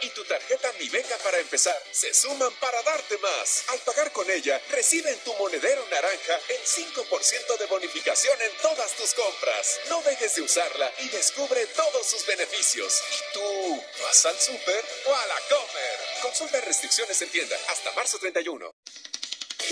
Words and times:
Y 0.00 0.08
tu 0.10 0.24
tarjeta 0.24 0.72
Mi 0.78 0.88
Beca 0.88 1.16
para 1.18 1.38
empezar 1.38 1.78
se 1.90 2.14
suman 2.14 2.52
para 2.54 2.82
darte 2.82 3.18
más. 3.18 3.64
Al 3.68 3.78
pagar 3.80 4.10
con 4.12 4.30
ella, 4.30 4.58
recibe 4.70 5.10
en 5.10 5.18
tu 5.20 5.34
monedero 5.34 5.86
naranja 5.90 6.40
el 6.48 6.60
5% 6.64 7.58
de 7.58 7.66
bonificación 7.66 8.40
en 8.40 8.56
todas 8.62 8.92
tus 8.96 9.12
compras. 9.12 9.80
No 9.90 10.00
dejes 10.02 10.36
de 10.36 10.42
usarla 10.42 10.90
y 11.00 11.08
descubre 11.10 11.66
todos 11.66 12.06
sus 12.06 12.24
beneficios. 12.24 13.02
¿Y 13.10 13.34
tú 13.34 13.84
vas 14.02 14.24
al 14.24 14.40
súper 14.40 14.84
o 15.06 15.14
a 15.14 15.26
la 15.26 15.40
comer? 15.50 15.98
Consulta 16.22 16.60
restricciones 16.62 17.20
en 17.20 17.28
tienda 17.28 17.56
hasta 17.68 17.92
marzo 17.92 18.18
31. 18.18 18.72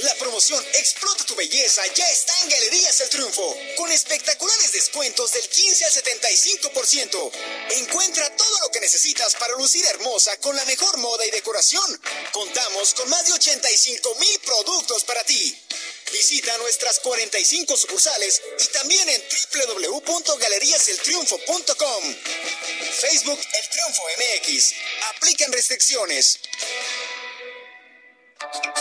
La 0.02 0.14
promoción 0.14 0.64
Explota 0.74 1.24
tu 1.26 1.34
belleza 1.34 1.82
ya 1.94 2.08
está 2.10 2.32
en 2.42 2.48
Galerías 2.48 3.00
El 3.00 3.10
Triunfo, 3.10 3.54
con 3.76 3.92
espectaculares 3.92 4.72
descuentos 4.72 5.32
del 5.32 5.46
15 5.46 5.84
al 5.84 5.92
75%. 5.92 7.30
Encuentra 7.70 8.34
todo 8.34 8.60
lo 8.60 8.70
que 8.70 8.80
necesitas 8.80 9.34
para 9.34 9.52
lucir 9.56 9.84
hermosa 9.86 10.34
con 10.38 10.56
la 10.56 10.64
mejor 10.64 10.96
moda 10.98 11.26
y 11.26 11.30
decoración. 11.30 12.00
Contamos 12.32 12.94
con 12.94 13.10
más 13.10 13.26
de 13.26 13.34
85 13.34 14.14
mil 14.14 14.40
productos 14.40 15.04
para 15.04 15.22
ti. 15.24 15.54
Visita 16.12 16.56
nuestras 16.58 16.98
45 17.00 17.76
sucursales 17.76 18.40
y 18.58 18.66
también 18.68 19.06
en 19.06 19.22
www.galeriaseltriunfo.com. 19.22 22.16
Facebook 23.00 23.40
El 23.52 23.68
Triunfo 23.68 24.02
MX. 24.16 24.72
Aplican 25.14 25.52
restricciones. 25.52 26.40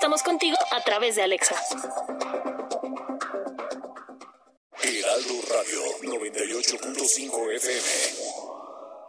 estamos 0.00 0.22
contigo 0.22 0.56
a 0.70 0.80
través 0.80 1.16
de 1.16 1.22
Alexa. 1.22 1.54
Heraldo 4.82 5.34
Radio 5.52 5.82
98.5 6.00 7.54
FM. 7.56 8.29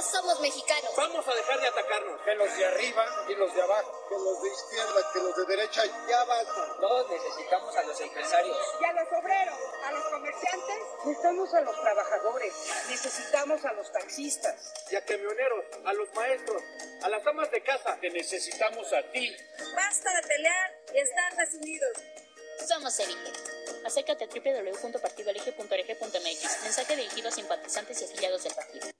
Todos 0.00 0.12
somos 0.12 0.40
mexicanos. 0.40 0.96
Vamos 0.96 1.28
a 1.28 1.34
dejar 1.34 1.60
de 1.60 1.68
atacarnos. 1.68 2.18
Que 2.22 2.34
los 2.34 2.56
de 2.56 2.64
arriba 2.64 3.04
y 3.28 3.34
los 3.34 3.54
de 3.54 3.60
abajo. 3.60 4.06
Que 4.08 4.14
los 4.14 4.42
de 4.42 4.48
izquierda, 4.48 5.12
que 5.12 5.18
los 5.18 5.36
de 5.36 5.44
derecha, 5.44 5.82
ya 6.08 6.24
basta. 6.24 6.74
Todos 6.80 7.10
necesitamos 7.10 7.76
a 7.76 7.82
los 7.82 8.00
empresarios. 8.00 8.56
Y 8.80 8.84
a 8.86 8.92
los 8.94 9.12
obreros, 9.12 9.58
a 9.84 9.92
los 9.92 10.02
comerciantes. 10.04 10.78
Necesitamos 11.04 11.52
a 11.52 11.60
los 11.60 11.78
trabajadores. 11.82 12.54
Necesitamos 12.88 13.62
a 13.62 13.74
los 13.74 13.92
taxistas. 13.92 14.72
Y 14.90 14.96
a 14.96 15.04
camioneros, 15.04 15.66
a 15.84 15.92
los 15.92 16.10
maestros, 16.14 16.62
a 17.02 17.08
las 17.10 17.26
amas 17.26 17.50
de 17.50 17.62
casa. 17.62 17.98
Te 18.00 18.08
necesitamos 18.08 18.90
a 18.94 19.02
ti. 19.12 19.36
Basta 19.74 20.14
de 20.14 20.22
pelear 20.26 20.70
y 20.94 20.98
estar 20.98 21.36
desunidos. 21.36 21.92
Somos 22.66 22.98
Elige. 23.00 23.32
Acércate 23.84 24.24
a 24.24 24.28
www.partidoelige.org.mx. 24.28 26.62
Mensaje 26.62 26.96
dirigido 26.96 27.28
a 27.28 27.32
simpatizantes 27.32 28.00
y 28.00 28.06
afiliados 28.06 28.44
del 28.44 28.54
partido. 28.54 28.99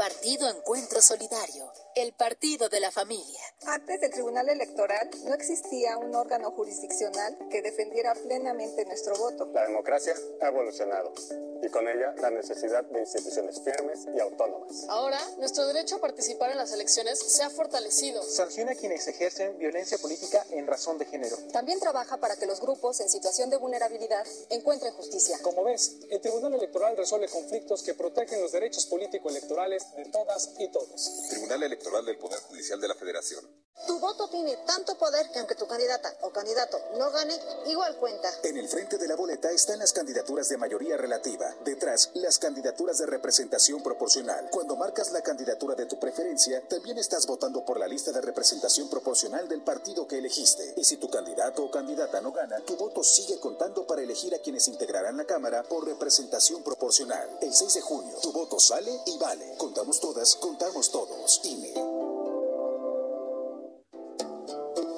Partido 0.00 0.48
Encuentro 0.48 1.02
Solidario, 1.02 1.70
el 1.94 2.14
partido 2.14 2.70
de 2.70 2.80
la 2.80 2.90
familia. 2.90 3.38
Antes 3.66 4.00
del 4.00 4.10
Tribunal 4.10 4.48
Electoral 4.48 5.10
no 5.26 5.34
existía 5.34 5.98
un 5.98 6.14
órgano 6.14 6.52
jurisdiccional 6.52 7.36
que 7.50 7.60
defendiera 7.60 8.14
plenamente 8.14 8.86
nuestro 8.86 9.14
voto. 9.18 9.50
La 9.52 9.66
democracia 9.66 10.14
ha 10.40 10.46
evolucionado 10.46 11.12
y 11.62 11.68
con 11.68 11.86
ella 11.86 12.14
la 12.16 12.30
necesidad 12.30 12.82
de 12.84 13.00
instituciones 13.00 13.60
firmes 13.60 14.06
y 14.16 14.20
autónomas. 14.20 14.86
Ahora, 14.88 15.20
nuestro 15.36 15.66
derecho 15.66 15.96
a 15.96 16.00
participar 16.00 16.50
en 16.50 16.56
las 16.56 16.72
elecciones 16.72 17.18
se 17.18 17.42
ha 17.42 17.50
fortalecido. 17.50 18.22
Sanciona 18.22 18.72
a 18.72 18.76
quienes 18.76 19.06
ejercen 19.06 19.58
violencia 19.58 19.98
política 19.98 20.46
en 20.52 20.66
razón 20.66 20.96
de 20.96 21.04
género. 21.04 21.36
También 21.52 21.78
trabaja 21.78 22.16
para 22.16 22.36
que 22.36 22.46
los 22.46 22.62
grupos 22.62 23.00
en 23.00 23.10
situación 23.10 23.50
de 23.50 23.58
vulnerabilidad 23.58 24.26
encuentren 24.48 24.94
justicia. 24.94 25.38
Como 25.42 25.62
ves, 25.64 25.98
el 26.08 26.22
Tribunal 26.22 26.54
Electoral 26.54 26.96
resuelve 26.96 27.28
conflictos 27.28 27.82
que 27.82 27.92
protegen 27.92 28.40
los 28.40 28.52
derechos 28.52 28.86
políticos 28.86 29.34
de 29.96 30.04
todas 30.06 30.50
y 30.58 30.70
todos. 30.70 31.28
Tribunal 31.30 31.62
Electoral 31.62 32.04
del 32.04 32.18
Poder 32.18 32.40
Judicial 32.40 32.80
de 32.80 32.88
la 32.88 32.94
Federación. 32.94 33.44
Tu 33.86 33.98
voto 33.98 34.28
tiene 34.28 34.56
tanto 34.66 34.96
poder 34.98 35.30
que 35.30 35.38
aunque 35.38 35.54
tu 35.54 35.66
candidata 35.66 36.14
o 36.22 36.30
candidato 36.30 36.78
no 36.98 37.10
gane, 37.10 37.34
igual 37.66 37.96
cuenta. 37.96 38.30
En 38.42 38.58
el 38.58 38.68
frente 38.68 38.98
de 38.98 39.08
la 39.08 39.16
boleta 39.16 39.50
están 39.50 39.78
las 39.78 39.92
candidaturas 39.92 40.48
de 40.48 40.58
mayoría 40.58 40.98
relativa. 40.98 41.54
Detrás, 41.64 42.10
las 42.14 42.38
candidaturas 42.38 42.98
de 42.98 43.06
representación 43.06 43.82
proporcional. 43.82 44.50
Cuando 44.50 44.76
marcas 44.76 45.12
la 45.12 45.22
candidatura 45.22 45.74
de 45.74 45.86
tu 45.86 45.98
preferencia, 45.98 46.62
también 46.68 46.98
estás 46.98 47.26
votando 47.26 47.64
por 47.64 47.80
la 47.80 47.88
lista 47.88 48.12
de 48.12 48.20
representación 48.20 48.90
proporcional 48.90 49.48
del 49.48 49.62
partido 49.62 50.06
que 50.06 50.18
elegiste. 50.18 50.74
Y 50.76 50.84
si 50.84 50.98
tu 50.98 51.08
candidato 51.08 51.64
o 51.64 51.70
candidata 51.70 52.20
no 52.20 52.32
gana, 52.32 52.60
tu 52.60 52.76
voto 52.76 53.02
sigue 53.02 53.40
contando 53.40 53.86
para 53.86 54.02
elegir 54.02 54.34
a 54.34 54.40
quienes 54.40 54.68
integrarán 54.68 55.16
la 55.16 55.24
Cámara 55.24 55.62
por 55.62 55.86
representación 55.86 56.62
proporcional. 56.62 57.38
El 57.40 57.54
6 57.54 57.74
de 57.74 57.80
junio, 57.80 58.16
tu 58.20 58.30
voto 58.32 58.60
sale 58.60 58.92
y 59.06 59.18
vale. 59.18 59.54
Contamos 59.70 60.00
todas, 60.00 60.34
contamos 60.34 60.90
todos. 60.90 61.40
INE. 61.44 61.72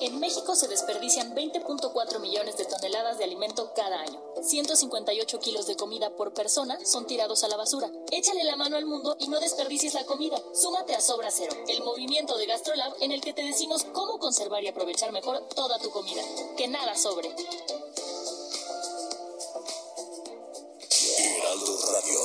En 0.01 0.15
En 0.15 0.19
México 0.19 0.57
se 0.57 0.67
desperdician 0.67 1.35
20.4 1.35 2.21
millones 2.21 2.57
de 2.57 2.65
toneladas 2.65 3.19
de 3.19 3.25
alimento 3.25 3.75
cada 3.77 4.01
año. 4.01 4.19
158 4.41 5.41
kilos 5.41 5.67
de 5.67 5.77
comida 5.77 6.17
por 6.17 6.33
persona 6.33 6.79
son 6.87 7.07
tirados 7.07 7.45
a 7.45 7.49
la 7.49 7.59
basura. 7.59 7.91
Échale 8.11 8.45
la 8.45 8.57
mano 8.57 8.79
al 8.79 8.87
mundo 8.87 9.15
y 9.21 9.29
no 9.29 9.41
desperdicies 9.41 9.93
la 9.93 10.07
comida. 10.07 10.43
Súmate 10.55 10.95
a 10.95 11.03
Sobra 11.03 11.31
Cero, 11.31 11.55
el 11.69 11.85
movimiento 11.85 12.39
de 12.39 12.47
GastroLab 12.47 12.95
en 13.01 13.13
el 13.13 13.21
que 13.21 13.35
te 13.35 13.43
decimos 13.43 13.85
cómo 13.93 14.19
conservar 14.19 14.65
y 14.65 14.69
aprovechar 14.69 15.13
mejor 15.13 15.47
toda 15.55 15.79
tu 15.81 15.91
comida. 15.91 16.23
Que 16.57 16.67
nada 16.67 16.97
sobre. 16.97 17.29
Heraldo 21.19 21.79
Radio. 21.93 22.22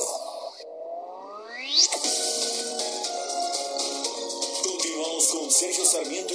Con 5.88 6.04
Sergio 6.04 6.27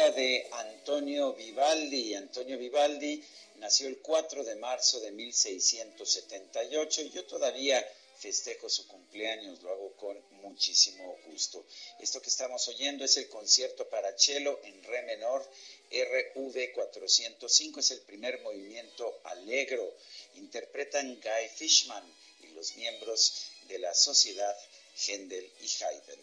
música 0.00 0.12
de 0.12 0.48
Antonio 0.52 1.34
Vivaldi. 1.34 2.14
Antonio 2.14 2.56
Vivaldi 2.56 3.22
nació 3.56 3.88
el 3.88 3.98
4 3.98 4.44
de 4.44 4.56
marzo 4.56 5.00
de 5.00 5.10
1678 5.10 7.02
y 7.02 7.10
yo 7.10 7.26
todavía 7.26 7.86
festejo 8.18 8.70
su 8.70 8.86
cumpleaños, 8.86 9.62
lo 9.62 9.70
hago 9.70 9.92
con 9.96 10.16
muchísimo 10.42 11.18
gusto. 11.26 11.64
Esto 11.98 12.20
que 12.22 12.28
estamos 12.28 12.66
oyendo 12.68 13.04
es 13.04 13.16
el 13.16 13.28
concierto 13.28 13.88
para 13.88 14.16
cello 14.16 14.60
en 14.64 14.82
re 14.84 15.02
menor, 15.02 15.46
RV 15.90 16.72
405, 16.72 17.80
es 17.80 17.90
el 17.90 18.00
primer 18.00 18.40
movimiento 18.40 19.20
alegro. 19.24 19.94
Interpretan 20.36 21.20
Guy 21.20 21.48
Fishman 21.56 22.04
y 22.42 22.48
los 22.48 22.76
miembros 22.76 23.50
de 23.68 23.78
la 23.78 23.94
sociedad 23.94 24.56
Händel 24.96 25.50
y 25.60 25.84
Haydn. 25.84 26.20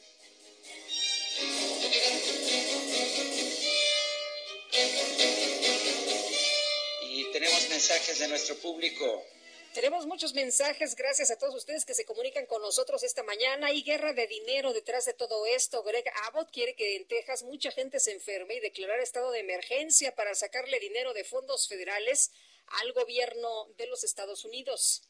Y 7.01 7.31
tenemos 7.31 7.69
mensajes 7.69 8.19
de 8.19 8.27
nuestro 8.27 8.55
público. 8.55 9.23
Tenemos 9.73 10.07
muchos 10.07 10.33
mensajes, 10.33 10.95
gracias 10.95 11.29
a 11.29 11.37
todos 11.37 11.53
ustedes 11.53 11.85
que 11.85 11.93
se 11.93 12.03
comunican 12.03 12.47
con 12.47 12.63
nosotros 12.63 13.03
esta 13.03 13.21
mañana. 13.21 13.67
Hay 13.67 13.83
guerra 13.83 14.11
de 14.13 14.25
dinero 14.25 14.73
detrás 14.73 15.05
de 15.05 15.13
todo 15.13 15.45
esto. 15.45 15.83
Greg 15.83 16.05
Abbott 16.25 16.49
quiere 16.51 16.75
que 16.75 16.95
en 16.95 17.07
Texas 17.07 17.43
mucha 17.43 17.69
gente 17.69 17.99
se 17.99 18.11
enferme 18.11 18.55
y 18.55 18.59
declarar 18.59 18.99
estado 18.99 19.29
de 19.31 19.41
emergencia 19.41 20.15
para 20.15 20.33
sacarle 20.33 20.79
dinero 20.79 21.13
de 21.13 21.23
fondos 21.23 21.67
federales 21.67 22.31
al 22.81 22.91
gobierno 22.93 23.67
de 23.77 23.85
los 23.85 24.03
Estados 24.03 24.45
Unidos. 24.45 25.03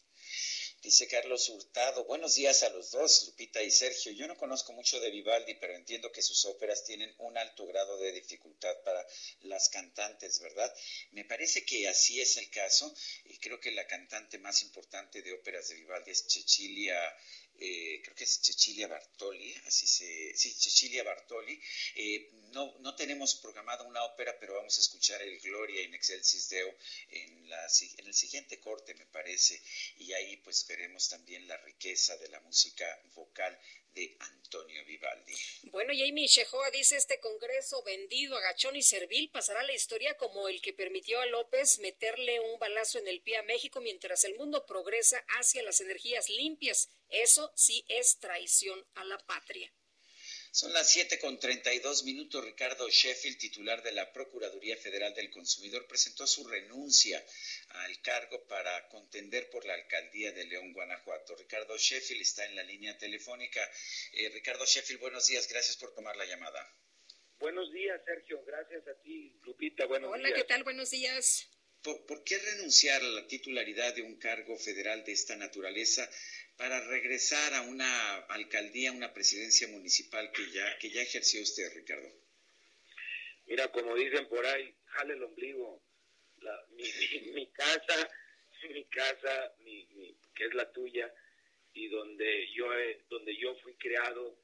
Dice 0.81 1.07
Carlos 1.07 1.49
Hurtado, 1.49 2.05
buenos 2.05 2.35
días 2.35 2.61
a 2.61 2.69
los 2.69 2.91
dos, 2.91 3.25
Lupita 3.25 3.63
y 3.63 3.71
Sergio. 3.71 4.11
Yo 4.11 4.27
no 4.27 4.37
conozco 4.37 4.73
mucho 4.73 4.99
de 4.99 5.09
Vivaldi, 5.09 5.55
pero 5.55 5.75
entiendo 5.75 6.11
que 6.11 6.21
sus 6.21 6.45
óperas 6.45 6.85
tienen 6.85 7.13
un 7.17 7.35
alto 7.35 7.65
grado 7.65 7.97
de 7.97 8.11
dificultad 8.11 8.75
para 8.85 9.05
las 9.41 9.69
cantantes, 9.69 10.39
¿verdad? 10.39 10.71
Me 11.11 11.25
parece 11.25 11.65
que 11.65 11.87
así 11.87 12.21
es 12.21 12.37
el 12.37 12.49
caso 12.51 12.93
y 13.25 13.39
creo 13.39 13.59
que 13.59 13.71
la 13.71 13.87
cantante 13.87 14.37
más 14.37 14.61
importante 14.61 15.23
de 15.23 15.33
óperas 15.33 15.67
de 15.67 15.75
Vivaldi 15.75 16.11
es 16.11 16.25
Cecilia 16.27 16.97
eh, 17.59 18.01
creo 18.03 18.15
que 18.15 18.23
es 18.23 18.39
Cecilia 18.41 18.87
Bartoli, 18.87 19.53
así 19.65 19.87
se, 19.87 20.35
sí, 20.35 20.51
Cecilia 20.51 21.03
Bartoli. 21.03 21.59
Eh, 21.95 22.29
no, 22.51 22.75
no 22.79 22.95
tenemos 22.95 23.35
programada 23.35 23.83
una 23.83 24.03
ópera, 24.03 24.37
pero 24.39 24.55
vamos 24.55 24.77
a 24.77 24.81
escuchar 24.81 25.21
el 25.21 25.39
Gloria 25.39 25.81
in 25.81 25.93
Excelsis 25.93 26.49
Deo 26.49 26.73
en, 27.09 27.49
la, 27.49 27.67
en 27.97 28.07
el 28.07 28.13
siguiente 28.13 28.59
corte, 28.59 28.93
me 28.95 29.05
parece, 29.05 29.61
y 29.97 30.13
ahí 30.13 30.37
pues 30.37 30.65
veremos 30.67 31.09
también 31.09 31.47
la 31.47 31.57
riqueza 31.57 32.15
de 32.17 32.29
la 32.29 32.39
música 32.41 33.01
vocal 33.15 33.59
de 33.93 34.15
Antonio 34.19 34.85
Vivaldi. 34.85 35.33
Bueno, 35.71 35.91
Amy 35.91 36.27
Shehoa 36.27 36.69
dice, 36.71 36.97
este 36.97 37.19
Congreso 37.19 37.81
vendido, 37.83 38.37
agachón 38.37 38.75
y 38.75 38.83
servil 38.83 39.29
pasará 39.31 39.61
a 39.61 39.63
la 39.63 39.73
historia 39.73 40.15
como 40.17 40.47
el 40.47 40.61
que 40.61 40.73
permitió 40.73 41.19
a 41.19 41.25
López 41.25 41.79
meterle 41.79 42.39
un 42.39 42.59
balazo 42.59 42.99
en 42.99 43.07
el 43.07 43.21
pie 43.21 43.37
a 43.37 43.43
México 43.43 43.81
mientras 43.81 44.23
el 44.23 44.35
mundo 44.35 44.65
progresa 44.65 45.17
hacia 45.39 45.63
las 45.63 45.81
energías 45.81 46.29
limpias. 46.29 46.89
Eso 47.09 47.51
sí 47.55 47.85
es 47.87 48.19
traición 48.19 48.85
a 48.95 49.03
la 49.05 49.17
patria. 49.19 49.71
Son 50.51 50.73
las 50.73 50.89
7 50.89 51.19
con 51.19 51.39
32 51.39 52.03
minutos. 52.03 52.43
Ricardo 52.43 52.89
Sheffield, 52.89 53.37
titular 53.37 53.83
de 53.83 53.91
la 53.91 54.11
Procuraduría 54.11 54.75
Federal 54.75 55.13
del 55.13 55.29
Consumidor, 55.29 55.85
presentó 55.87 56.25
su 56.25 56.47
renuncia 56.47 57.23
al 57.69 58.01
cargo 58.01 58.43
para 58.47 58.87
contender 58.87 59.49
por 59.51 59.65
la 59.65 59.75
alcaldía 59.75 60.31
de 60.31 60.45
León, 60.45 60.73
Guanajuato. 60.73 61.35
Ricardo 61.35 61.77
Sheffield 61.77 62.21
está 62.21 62.45
en 62.45 62.55
la 62.55 62.63
línea 62.63 62.97
telefónica. 62.97 63.61
Eh, 64.13 64.29
Ricardo 64.29 64.65
Sheffield, 64.65 64.99
buenos 64.99 65.27
días. 65.27 65.47
Gracias 65.47 65.77
por 65.77 65.93
tomar 65.93 66.17
la 66.17 66.25
llamada. 66.25 66.67
Buenos 67.37 67.71
días, 67.71 68.01
Sergio. 68.03 68.43
Gracias 68.43 68.87
a 68.87 68.99
ti, 69.03 69.39
Lupita. 69.43 69.85
Buenos 69.85 70.11
Hola, 70.11 70.29
días. 70.29 70.39
¿qué 70.39 70.45
tal? 70.45 70.63
Buenos 70.63 70.89
días. 70.89 71.47
¿Por, 71.83 72.05
¿Por 72.05 72.23
qué 72.23 72.37
renunciar 72.37 73.01
a 73.01 73.07
la 73.07 73.27
titularidad 73.27 73.95
de 73.95 74.01
un 74.01 74.17
cargo 74.17 74.57
federal 74.57 75.03
de 75.03 75.11
esta 75.13 75.35
naturaleza 75.35 76.09
para 76.57 76.85
regresar 76.87 77.53
a 77.53 77.61
una 77.61 78.17
alcaldía, 78.25 78.91
una 78.91 79.13
presidencia 79.13 79.67
municipal 79.67 80.31
que 80.31 80.51
ya, 80.51 80.77
que 80.79 80.89
ya 80.89 81.01
ejerció 81.01 81.41
usted, 81.41 81.71
Ricardo? 81.73 82.09
Mira, 83.45 83.71
como 83.71 83.95
dicen 83.95 84.27
por 84.27 84.45
ahí, 84.45 84.75
jale 84.85 85.13
el 85.13 85.23
ombligo. 85.23 85.83
La, 86.39 86.65
mi, 86.71 86.83
mi, 86.83 87.31
mi, 87.31 87.51
casa, 87.51 88.09
mi 88.69 88.85
casa, 88.85 89.55
mi, 89.59 90.17
que 90.35 90.45
es 90.45 90.53
la 90.53 90.71
tuya, 90.71 91.11
y 91.73 91.87
donde 91.87 92.51
yo, 92.53 92.73
he, 92.73 93.05
donde 93.09 93.35
yo 93.37 93.55
fui 93.57 93.75
creado, 93.75 94.39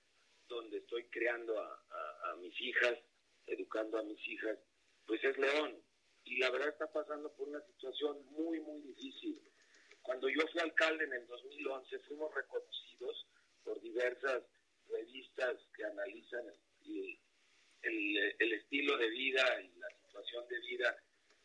donde 0.47 0.77
estoy 0.77 1.07
creando 1.09 1.59
a 1.59 2.35
mis 2.37 2.59
hijas, 2.61 2.97
educando 3.47 3.97
a 3.99 4.03
mis 4.03 4.19
hijas, 4.27 4.57
pues 5.05 5.23
es 5.23 5.37
León. 5.37 5.83
Y 6.25 6.37
la 6.37 6.49
verdad 6.49 6.69
está 6.69 6.91
pasando 6.91 7.31
por 7.33 7.49
una 7.49 7.61
situación 7.61 8.25
muy, 8.31 8.59
muy 8.59 8.81
difícil. 8.81 9.41
Cuando 10.01 10.29
yo 10.29 10.47
fui 10.51 10.61
alcalde 10.61 11.05
en 11.05 11.13
el 11.13 11.27
2011, 11.27 11.99
fuimos 11.99 12.33
reconocidos 12.33 13.27
por 13.63 13.79
diversas 13.81 14.43
revistas 14.89 15.57
que 15.75 15.85
analizan 15.85 16.45
el, 17.83 18.35
el, 18.39 18.53
estilo 18.53 18.97
de 18.97 19.09
vida 19.09 19.61
y 19.61 19.79
la 19.79 19.87
situación 20.01 20.47
de 20.47 20.59
vida 20.59 20.97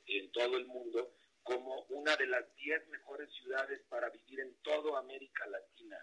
en 0.07 0.31
todo 0.33 0.57
el 0.57 0.67
mundo 0.67 1.15
como 1.43 1.83
una 1.89 2.17
de 2.17 2.27
las 2.27 2.55
10 2.57 2.89
mejores 2.89 3.31
ciudades 3.33 3.81
para 3.89 4.11
vivir 4.11 4.41
en 4.41 4.55
toda 4.63 4.99
América 4.99 5.47
Latina. 5.47 5.99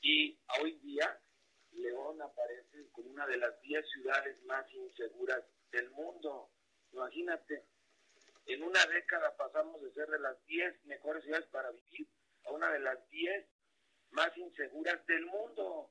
Y 0.00 0.38
hoy 0.60 0.78
día 0.80 1.18
León 1.72 2.20
aparece 2.22 2.88
como 2.92 3.10
una 3.10 3.26
de 3.26 3.38
las 3.38 3.60
10 3.62 3.88
ciudades 3.90 4.42
más 4.44 4.64
inseguras 4.72 5.44
del 5.72 5.90
mundo. 5.90 6.50
Imagínate, 6.96 7.62
en 8.46 8.62
una 8.62 8.86
década 8.86 9.36
pasamos 9.36 9.82
de 9.82 9.92
ser 9.92 10.08
de 10.08 10.18
las 10.18 10.42
10 10.46 10.86
mejores 10.86 11.22
ciudades 11.24 11.46
para 11.48 11.70
vivir 11.70 12.08
a 12.44 12.52
una 12.52 12.72
de 12.72 12.78
las 12.80 13.06
10 13.10 13.46
más 14.12 14.34
inseguras 14.38 15.04
del 15.06 15.26
mundo. 15.26 15.90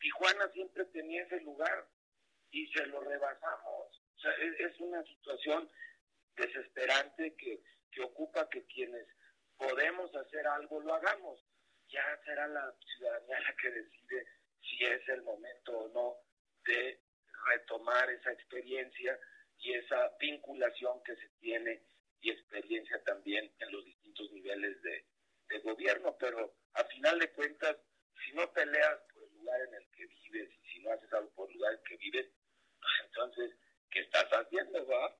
Tijuana 0.00 0.50
siempre 0.52 0.84
tenía 0.86 1.22
ese 1.22 1.40
lugar 1.42 1.86
y 2.50 2.66
se 2.72 2.86
lo 2.86 3.02
rebasamos. 3.02 4.02
O 4.16 4.18
sea, 4.18 4.32
es, 4.32 4.80
una 4.80 5.00
situación 5.04 5.70
desesperante 6.34 7.36
que, 7.36 7.62
que 7.92 8.02
ocupa 8.02 8.48
que 8.48 8.66
quienes 8.66 9.06
podemos 9.56 10.12
hacer 10.16 10.44
algo 10.48 10.80
lo 10.80 10.92
hagamos. 10.92 11.38
Ya 11.88 12.20
será 12.24 12.48
la 12.48 12.74
ciudadanía 12.96 13.40
la 13.42 13.56
que 13.56 13.70
decide 13.70 14.26
si 14.60 14.84
es 14.86 15.08
el 15.08 15.22
momento 15.22 15.78
o 15.78 15.88
no 15.90 16.16
de 16.66 17.00
retomar 17.46 18.10
esa 18.10 18.32
experiencia 18.32 19.20
y 19.58 19.72
esa 19.74 20.14
vinculación 20.20 21.02
que 21.04 21.16
se 21.16 21.28
tiene 21.40 21.82
y 22.20 22.30
experiencia 22.30 23.02
también 23.04 23.52
en 23.58 23.72
los 23.72 23.84
distintos 23.84 24.30
niveles 24.32 24.80
de, 24.82 25.06
de 25.48 25.58
gobierno. 25.60 26.16
Pero 26.18 26.54
a 26.72 26.84
final 26.84 27.18
de 27.18 27.32
cuentas, 27.32 27.76
si 28.24 28.32
no 28.34 28.50
peleas 28.52 28.98
por 29.12 29.22
el 29.24 29.38
lugar 29.38 29.60
en 29.68 29.74
el 29.74 29.90
que 29.90 30.06
vives 30.06 30.50
y 30.62 30.68
si 30.72 30.78
no 30.80 30.92
haces 30.92 31.12
algo 31.12 31.30
por 31.34 31.50
el 31.50 31.56
lugar 31.56 31.72
en 31.72 31.78
el 31.78 31.84
que 31.84 31.96
vives, 31.96 32.26
pues 32.80 32.92
entonces, 33.06 33.56
¿qué 33.90 34.00
estás 34.00 34.28
haciendo, 34.30 34.86
va? 34.86 35.16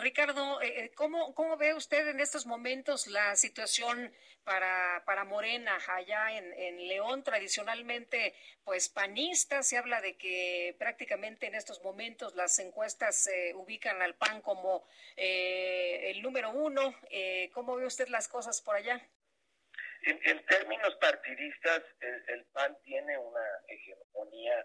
Ricardo, 0.00 0.60
eh, 0.60 0.84
eh, 0.84 0.90
¿cómo, 0.94 1.34
¿cómo 1.34 1.56
ve 1.56 1.74
usted 1.74 2.08
en 2.08 2.20
estos 2.20 2.46
momentos 2.46 3.06
la 3.06 3.36
situación 3.36 4.12
para, 4.44 5.02
para 5.06 5.24
Morena 5.24 5.78
allá 5.88 6.32
en, 6.36 6.52
en 6.54 6.88
León? 6.88 7.22
Tradicionalmente, 7.22 8.34
pues 8.64 8.88
panista, 8.88 9.62
se 9.62 9.78
habla 9.78 10.00
de 10.00 10.16
que 10.16 10.74
prácticamente 10.78 11.46
en 11.46 11.54
estos 11.54 11.82
momentos 11.82 12.34
las 12.34 12.58
encuestas 12.58 13.26
eh, 13.26 13.52
ubican 13.54 14.02
al 14.02 14.14
PAN 14.14 14.40
como 14.42 14.86
el 15.16 16.22
número 16.22 16.50
uno. 16.50 16.94
¿Cómo 17.52 17.76
ve 17.76 17.86
usted 17.86 18.08
las 18.08 18.28
cosas 18.28 18.60
por 18.62 18.76
allá? 18.76 19.00
En, 20.02 20.46
términos 20.46 20.96
partidistas, 20.96 21.82
el, 22.00 22.44
PAN 22.52 22.76
tiene 22.82 23.18
una 23.18 23.44
hegemonía 23.68 24.64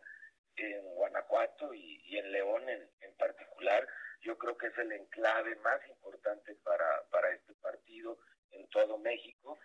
en 0.56 0.82
Guanajuato 0.96 1.74
y, 1.74 2.18
en 2.18 2.32
León 2.32 2.70
en, 2.70 3.16
particular. 3.18 3.88
Yo 4.26 4.36
creo 4.40 4.58
que 4.58 4.68
es 4.68 4.78
el 4.80 4.92
enclave 4.92 5.56
más 5.58 5.80
importante 5.88 6.56
para, 6.64 7.04
para 7.12 7.30
este 7.30 7.54
partido 7.62 8.18
en 8.50 8.68
todo 8.70 8.98
México. 8.98 9.60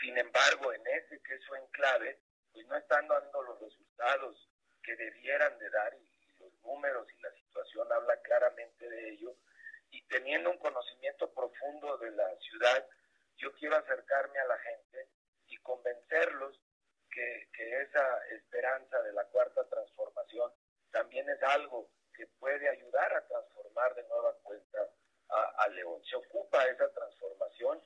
Sin 0.00 0.16
embargo, 0.16 0.72
en 0.72 0.80
ese 0.86 1.20
que 1.20 1.34
es 1.34 1.42
su 1.44 1.54
enclave, 1.54 2.18
pues 2.50 2.66
no 2.66 2.76
están 2.78 3.06
dando 3.08 3.42
los 3.42 3.60
resultados 3.60 4.48
que 4.82 4.96
debieran 4.96 5.58
de 5.58 5.68
dar 5.68 5.94
y, 5.94 6.16
los 6.40 6.52
números 6.62 7.06
y 7.12 7.20
la 7.20 7.30
situación 7.32 7.92
habla 7.92 8.18
claramente 8.22 8.88
de 8.88 9.10
ello. 9.10 9.36
Y 9.90 10.02
teniendo 10.06 10.50
un 10.50 10.58
conocimiento 10.58 11.30
profundo 11.34 11.98
de 11.98 12.10
la 12.12 12.34
ciudad, 12.38 12.88
yo 13.36 13.52
quiero 13.52 13.76
acercarme 13.76 14.38
a 14.38 14.46
la 14.46 14.58
gente 14.58 15.08
y 15.48 15.58
convencerlos 15.58 16.58
que, 17.10 17.48
esa 17.82 18.26
esperanza 18.28 19.02
de 19.02 19.12
la 19.12 19.24
cuarta 19.26 19.62
transformación 19.68 20.52
también 20.90 21.28
es 21.28 21.42
algo 21.42 21.90
que 22.16 22.26
puede 22.38 22.68
ayudar 22.68 23.14
a 23.14 23.26
transformar 23.26 23.94
de 23.94 24.02
nueva 24.04 24.34
cuenta 24.42 24.78
a, 25.28 25.68
León. 25.68 26.02
Se 26.04 26.16
ocupa 26.16 26.64
esa 26.66 26.88
transformación 26.92 27.82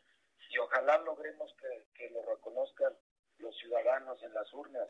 y 0.50 0.58
ojalá 0.58 0.98
logremos 0.98 1.54
que, 1.60 1.86
que 1.94 2.10
lo 2.10 2.22
reconozcan 2.22 2.96
los 3.38 3.56
ciudadanos 3.58 4.22
en 4.22 4.34
las 4.34 4.52
urnas. 4.52 4.88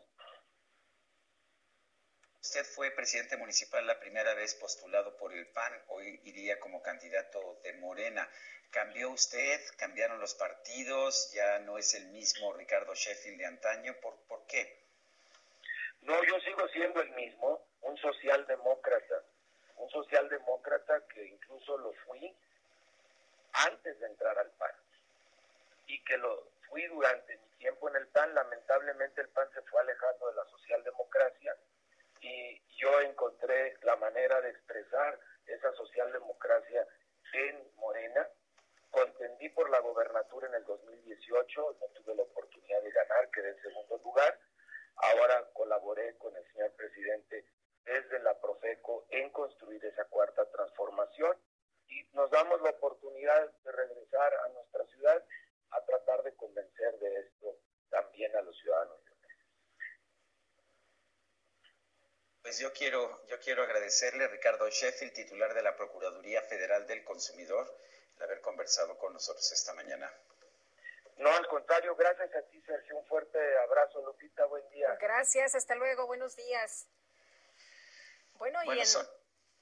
Usted 2.43 2.65
fue 2.65 2.91
presidente 2.91 3.37
municipal 3.37 3.87
la 3.87 4.01
primera 4.01 4.35
vez 4.35 4.55
postulado 4.55 5.17
por 5.19 5.33
el 5.33 5.47
PAN, 5.53 5.73
hoy 5.89 6.21
iría 6.25 6.59
como 6.59 6.83
candidato 6.83 7.61
de 7.63 7.75
Morena. 7.75 8.29
¿Cambió 8.71 9.11
usted? 9.11 9.61
¿Cambiaron 9.77 10.21
los 10.21 10.35
partidos? 10.35 11.33
¿Ya 11.33 11.59
no 11.61 11.77
es 11.77 11.95
el 11.95 12.09
mismo 12.09 12.53
Ricardo 12.53 12.95
Sheffield 12.95 13.39
de 13.39 13.47
antaño? 13.47 13.95
¿Por, 14.01 14.17
por 14.27 14.47
qué? 14.47 14.90
No, 16.03 16.23
yo 16.25 16.41
sigo 16.41 16.67
siendo 16.69 17.01
el 17.01 17.11
mismo, 17.11 17.67
un 17.83 17.97
socialdemócrata. 17.99 19.23
Un 19.77 19.91
socialdemócrata 19.91 21.07
que 21.09 21.25
incluso 21.27 21.79
lo 21.79 21.93
fui 22.07 22.35
antes 23.53 23.99
de 23.99 24.07
entrar 24.07 24.39
al 24.39 24.51
PAN. 24.53 24.73
Y 25.87 26.03
que 26.05 26.17
lo 26.19 26.51
fui 26.69 26.87
durante 26.87 27.37
mi 27.37 27.49
tiempo 27.59 27.89
en 27.89 27.97
el 27.97 28.07
PAN. 28.09 28.35
Lamentablemente 28.35 29.21
el 29.23 29.29
PAN 29.29 29.49
se 29.53 29.63
fue 29.63 29.81
alejando 29.81 30.29
de 30.29 30.35
la 30.35 30.45
socialdemocracia 30.45 31.57
y 32.21 32.61
yo 32.77 33.01
encontré 33.01 33.77
la 33.83 33.97
manera 33.97 34.41
de 34.43 34.51
expresar 34.51 35.19
esa 35.47 35.73
socialdemocracia 35.73 36.87
en 37.33 37.71
Morena 37.77 38.27
Contendí 38.91 39.49
por 39.51 39.71
la 39.71 39.79
gobernatura 39.81 40.49
en 40.49 40.55
el 40.55 40.65
2018, 40.65 41.77
no 41.81 41.87
tuve 41.95 42.15
la 42.17 42.23
oportunidad 42.23 42.83
de 42.83 42.91
ganar, 42.91 43.31
quedé 43.31 43.51
en 43.51 43.63
segundo 43.63 43.99
lugar. 43.99 44.39
Ahora 45.03 45.49
colaboré 45.53 46.17
con 46.19 46.37
el 46.37 46.45
señor 46.53 46.73
presidente 46.73 47.45
desde 47.85 48.19
la 48.21 48.39
Profeco 48.41 49.07
en 49.11 49.31
construir 49.31 49.85
esa 49.85 50.05
cuarta 50.07 50.45
transformación 50.51 51.37
y 51.89 52.05
nos 52.13 52.31
damos 52.31 52.61
la 52.63 52.71
oportunidad 52.71 53.51
de 53.65 53.73
regresar 53.73 54.35
a 54.35 54.49
nuestra 54.49 54.87
ciudad 54.87 55.25
a 55.71 55.85
tratar 55.85 56.23
de 56.23 56.35
convencer 56.37 56.99
de 56.99 57.21
esto 57.21 57.57
también 57.89 58.35
a 58.37 58.43
los 58.43 58.57
ciudadanos. 58.59 59.01
Pues 62.43 62.59
yo 62.59 62.73
quiero, 62.73 63.25
yo 63.27 63.39
quiero 63.39 63.63
agradecerle 63.63 64.25
a 64.25 64.29
Ricardo 64.29 64.69
Sheffield, 64.69 65.13
titular 65.13 65.55
de 65.55 65.63
la 65.63 65.77
Procuraduría 65.77 66.43
Federal 66.43 66.87
del 66.87 67.05
Consumidor, 67.05 67.65
haber 68.19 68.41
conversado 68.41 68.99
con 68.99 69.13
nosotros 69.13 69.53
esta 69.53 69.73
mañana. 69.75 70.11
No, 71.21 71.31
al 71.31 71.47
contrario, 71.49 71.95
gracias 71.97 72.35
a 72.35 72.41
ti, 72.49 72.63
Sergio. 72.63 72.97
Un 72.97 73.05
fuerte 73.05 73.39
abrazo, 73.59 74.01
Lupita. 74.01 74.47
Buen 74.47 74.67
día. 74.71 74.97
Gracias, 74.99 75.55
hasta 75.55 75.75
luego. 75.75 76.07
Buenos 76.07 76.35
días. 76.35 76.89
Bueno, 78.39 78.59
y 78.65 78.81
en... 78.81 78.87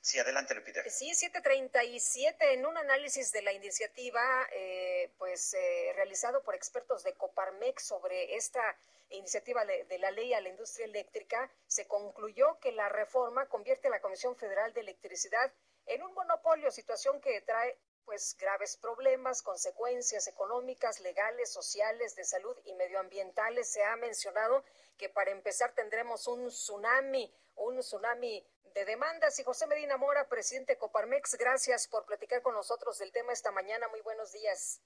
Sí, 0.00 0.20
adelante, 0.20 0.54
Lupita. 0.54 0.88
Sí, 0.88 1.12
737, 1.12 2.52
en 2.52 2.64
un 2.64 2.78
análisis 2.78 3.32
de 3.32 3.42
la 3.42 3.52
iniciativa, 3.52 4.48
eh, 4.52 5.10
pues 5.18 5.52
eh, 5.54 5.92
realizado 5.96 6.44
por 6.44 6.54
expertos 6.54 7.02
de 7.02 7.14
Coparmex 7.14 7.82
sobre 7.82 8.36
esta 8.36 8.62
iniciativa 9.10 9.64
de 9.64 9.98
la 9.98 10.12
ley 10.12 10.34
a 10.34 10.40
la 10.40 10.50
industria 10.50 10.86
eléctrica, 10.86 11.50
se 11.66 11.88
concluyó 11.88 12.60
que 12.60 12.70
la 12.70 12.88
reforma 12.88 13.46
convierte 13.46 13.88
a 13.88 13.90
la 13.90 14.00
Comisión 14.00 14.36
Federal 14.36 14.72
de 14.74 14.82
Electricidad 14.82 15.52
en 15.86 16.02
un 16.02 16.14
monopolio, 16.14 16.70
situación 16.70 17.20
que 17.20 17.40
trae 17.40 17.76
pues 18.08 18.34
graves 18.38 18.78
problemas, 18.78 19.42
consecuencias 19.42 20.28
económicas, 20.28 20.98
legales, 21.00 21.52
sociales, 21.52 22.16
de 22.16 22.24
salud 22.24 22.56
y 22.64 22.72
medioambientales. 22.72 23.70
Se 23.70 23.84
ha 23.84 23.96
mencionado 23.96 24.64
que 24.96 25.10
para 25.10 25.30
empezar 25.30 25.74
tendremos 25.74 26.26
un 26.26 26.48
tsunami, 26.48 27.30
un 27.56 27.80
tsunami 27.80 28.42
de 28.72 28.86
demandas. 28.86 29.38
Y 29.38 29.44
José 29.44 29.66
Medina 29.66 29.98
Mora, 29.98 30.26
presidente 30.26 30.72
de 30.72 30.78
Coparmex, 30.78 31.34
gracias 31.34 31.86
por 31.86 32.06
platicar 32.06 32.40
con 32.40 32.54
nosotros 32.54 32.96
del 32.96 33.12
tema 33.12 33.34
esta 33.34 33.50
mañana. 33.50 33.88
Muy 33.88 34.00
buenos 34.00 34.32
días. 34.32 34.80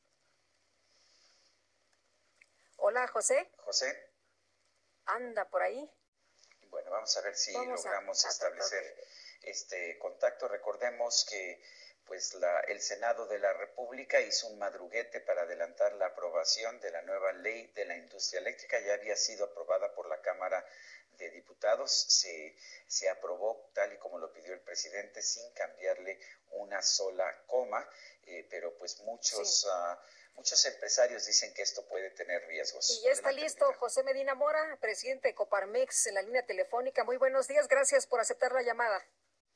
Hola, 2.78 3.06
José. 3.06 3.52
José. 3.58 4.10
Anda 5.04 5.48
por 5.48 5.62
ahí. 5.62 5.88
Bueno, 6.70 6.90
vamos 6.90 7.16
a 7.16 7.20
ver 7.20 7.36
si 7.36 7.52
logramos 7.52 8.24
establecer 8.24 9.06
este 9.42 9.96
contacto. 10.00 10.48
Recordemos 10.48 11.24
que 11.30 11.62
pues 12.12 12.34
la, 12.34 12.60
el 12.68 12.78
Senado 12.82 13.26
de 13.26 13.38
la 13.38 13.54
República 13.54 14.20
hizo 14.20 14.46
un 14.48 14.58
madruguete 14.58 15.20
para 15.20 15.44
adelantar 15.44 15.94
la 15.94 16.08
aprobación 16.08 16.78
de 16.80 16.90
la 16.90 17.00
nueva 17.00 17.32
ley 17.32 17.68
de 17.68 17.86
la 17.86 17.96
industria 17.96 18.42
eléctrica. 18.42 18.78
Ya 18.80 18.92
había 18.92 19.16
sido 19.16 19.46
aprobada 19.46 19.94
por 19.94 20.06
la 20.10 20.20
Cámara 20.20 20.62
de 21.12 21.30
Diputados. 21.30 21.90
Se, 21.90 22.54
se 22.86 23.08
aprobó 23.08 23.70
tal 23.72 23.94
y 23.94 23.96
como 23.96 24.18
lo 24.18 24.30
pidió 24.30 24.52
el 24.52 24.60
presidente 24.60 25.22
sin 25.22 25.54
cambiarle 25.54 26.20
una 26.50 26.82
sola 26.82 27.44
coma, 27.46 27.88
eh, 28.26 28.46
pero 28.50 28.76
pues 28.76 29.00
muchos... 29.00 29.66
Ah, 29.72 29.98
muchos 30.34 30.64
empresarios 30.66 31.26
dicen 31.26 31.52
que 31.54 31.60
esto 31.60 31.86
puede 31.88 32.10
tener 32.10 32.46
riesgos. 32.46 32.90
Y 32.90 33.04
ya 33.04 33.10
está 33.10 33.32
listo 33.32 33.70
José 33.74 34.02
Medina 34.02 34.34
Mora, 34.34 34.78
presidente 34.80 35.28
de 35.28 35.34
Coparmex, 35.34 36.06
en 36.08 36.14
la 36.14 36.22
línea 36.22 36.44
telefónica. 36.44 37.04
Muy 37.04 37.16
buenos 37.16 37.48
días, 37.48 37.68
gracias 37.68 38.06
por 38.06 38.20
aceptar 38.20 38.52
la 38.52 38.62
llamada. 38.62 39.06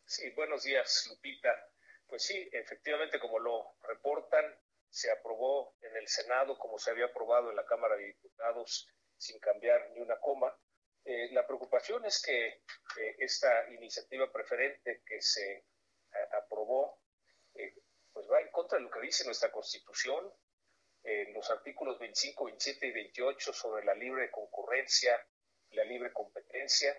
Sí, 0.06 0.30
buenos 0.30 0.64
días, 0.64 1.06
Lupita. 1.08 1.50
Pues 2.06 2.22
sí, 2.24 2.48
efectivamente, 2.52 3.18
como 3.18 3.38
lo 3.38 3.76
reportan, 3.82 4.44
se 4.88 5.10
aprobó 5.10 5.76
en 5.80 5.96
el 5.96 6.08
Senado 6.08 6.58
como 6.58 6.78
se 6.78 6.90
había 6.90 7.06
aprobado 7.06 7.50
en 7.50 7.56
la 7.56 7.66
Cámara 7.66 7.96
de 7.96 8.06
Diputados 8.06 8.88
sin 9.16 9.38
cambiar 9.40 9.90
ni 9.90 10.00
una 10.00 10.18
coma. 10.20 10.56
Eh, 11.04 11.30
la 11.32 11.46
preocupación 11.46 12.04
es 12.04 12.22
que 12.22 12.46
eh, 12.46 13.16
esta 13.18 13.68
iniciativa 13.72 14.30
preferente 14.32 15.02
que 15.04 15.20
se 15.20 15.52
eh, 15.52 15.64
aprobó 16.32 17.00
pues 18.12 18.30
va 18.30 18.40
en 18.40 18.50
contra 18.50 18.78
de 18.78 18.84
lo 18.84 18.90
que 18.90 19.00
dice 19.00 19.26
nuestra 19.26 19.52
Constitución, 19.52 20.32
en 21.02 21.34
los 21.34 21.50
artículos 21.50 21.98
25, 21.98 22.46
27 22.46 22.86
y 22.86 22.92
28 22.92 23.52
sobre 23.52 23.84
la 23.84 23.94
libre 23.94 24.30
concurrencia 24.30 25.18
la 25.70 25.84
libre 25.84 26.12
competencia, 26.12 26.96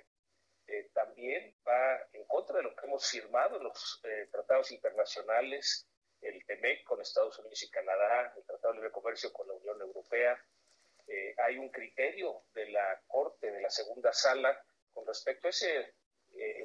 también 1.18 1.56
va 1.68 2.00
en 2.14 2.24
contra 2.26 2.58
de 2.58 2.64
lo 2.64 2.76
que 2.76 2.86
hemos 2.86 3.10
firmado 3.10 3.58
en 3.58 3.64
los 3.64 4.00
eh, 4.04 4.28
tratados 4.32 4.72
internacionales, 4.72 5.88
el 6.22 6.46
TEMEC 6.46 6.84
con 6.84 7.02
Estados 7.02 7.40
Unidos 7.40 7.64
y 7.64 7.72
Canadá, 7.72 8.34
el 8.38 8.46
Tratado 8.46 8.74
de 8.74 8.80
Libre 8.80 8.92
Comercio 8.92 9.34
con 9.34 9.48
la 9.48 9.56
Unión 9.56 9.82
Europea. 9.82 10.40
Eh, 11.08 11.34
hay 11.40 11.58
un 11.58 11.70
criterio 11.70 12.44
de 12.54 12.70
la 12.70 13.02
Corte, 13.08 13.50
de 13.50 13.62
la 13.62 13.70
segunda 13.72 14.14
sala, 14.14 14.64
con 14.94 15.08
respecto 15.08 15.48
a 15.48 15.50
ese 15.50 15.96